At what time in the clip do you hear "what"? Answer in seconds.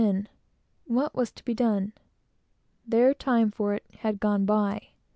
0.87-1.13